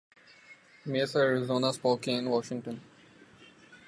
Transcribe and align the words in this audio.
Misa 0.85 1.19
Arizona 1.21 1.69
Spokane 1.69 2.27
Washington 2.27 2.75